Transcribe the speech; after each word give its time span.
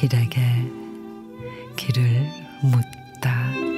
길에게 0.00 0.40
길을 1.76 2.26
묻다. 2.62 3.69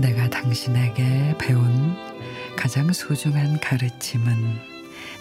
내가 0.00 0.30
당신에게 0.30 1.34
배운 1.38 1.96
가장 2.56 2.92
소중한 2.92 3.58
가르침은 3.60 4.58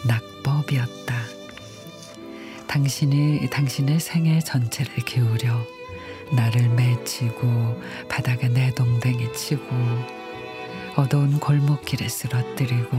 낙법이었다. 0.06 1.16
당신이 2.68 3.50
당신의 3.50 4.00
생애 4.00 4.40
전체를 4.40 4.96
기울여 4.98 5.66
나를 6.32 6.70
맺히고 6.70 7.82
바닥에 8.08 8.50
내동댕이 8.50 9.34
치고 9.34 9.66
어두운 10.96 11.40
골목길에 11.40 12.08
쓰러뜨리고 12.08 12.98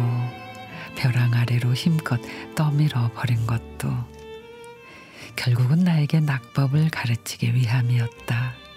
벼랑 0.97 1.33
아래로 1.35 1.75
힘껏 1.75 2.21
떠밀어 2.57 3.13
버린 3.15 3.47
것도 3.47 3.93
결국은 5.37 5.81
나에게 5.81 6.21
낙법을 6.21 6.91
가르치기 6.91 7.55
위함이었다. 7.55 8.68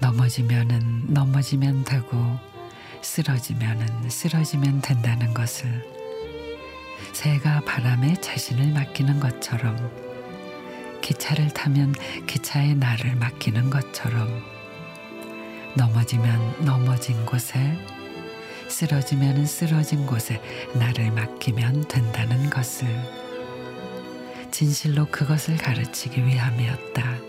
넘어지면은 0.00 1.12
넘어지면 1.12 1.84
되고 1.84 2.38
쓰러지면은 3.02 4.10
쓰러지면 4.10 4.80
된다는 4.80 5.32
것을 5.34 5.68
새가 7.12 7.60
바람에 7.60 8.14
자신을 8.20 8.72
맡기는 8.72 9.20
것처럼 9.20 9.76
기차를 11.00 11.48
타면 11.48 11.94
기차에 12.26 12.74
나를 12.74 13.16
맡기는 13.16 13.70
것처럼 13.70 14.28
넘어지면 15.76 16.64
넘어진 16.64 17.24
곳에 17.24 17.78
쓰러지면 18.68 19.46
쓰러진 19.46 20.06
곳에 20.06 20.42
나를 20.74 21.10
맡기면 21.12 21.88
된다는 21.88 22.50
것을 22.50 22.86
진실로 24.50 25.06
그것을 25.06 25.56
가르치기 25.56 26.24
위함이었다. 26.24 27.27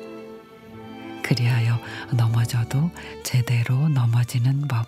그리하여 1.30 1.80
넘어져도 2.12 2.90
제대로 3.24 3.88
넘어지는 3.88 4.68
법, 4.68 4.88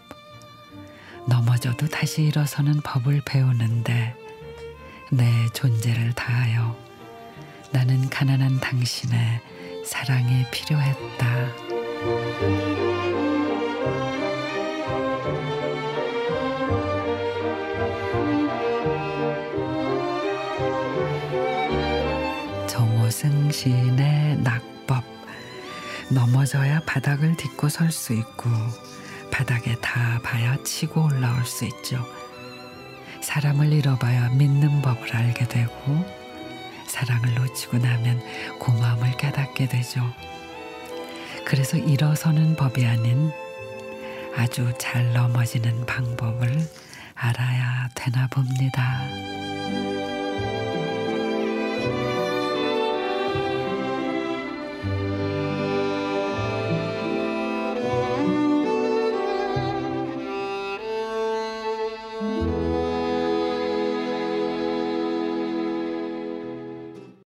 넘어져도 1.28 1.88
다시 1.88 2.24
일어서는 2.24 2.82
법을 2.82 3.22
배우는데 3.26 4.16
내 5.12 5.48
존재를 5.54 6.14
다하여 6.14 6.76
나는 7.72 8.10
가난한 8.10 8.60
당신의 8.60 9.40
사랑이 9.86 10.44
필요했다. 10.50 11.28
정호승 22.66 23.52
시인의 23.52 24.38
낙법 24.38 25.21
넘어져야 26.12 26.82
바닥을 26.86 27.36
딛고 27.38 27.70
설 27.70 27.92
수 27.92 28.14
있고 28.14 28.50
바닥에 29.32 29.76
닿아봐야 29.76 30.58
치고 30.64 31.06
올라올 31.06 31.46
수 31.46 31.66
있죠. 31.66 32.06
사람을 33.22 33.72
잃어봐야 33.72 34.30
믿는 34.30 34.82
법을 34.82 35.16
알게 35.16 35.48
되고 35.48 36.06
사랑을 36.88 37.34
놓치고 37.36 37.78
나면 37.78 38.22
고마움을 38.60 39.16
깨닫게 39.18 39.68
되죠. 39.68 40.02
그래서 41.46 41.78
일어서는 41.78 42.56
법이 42.56 42.86
아닌 42.86 43.32
아주 44.36 44.74
잘 44.78 45.14
넘어지는 45.14 45.86
방법을 45.86 46.68
알아야 47.16 47.90
되나 47.96 48.28
봅니다. 48.28 49.02